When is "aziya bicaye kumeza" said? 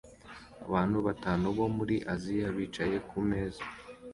2.13-3.63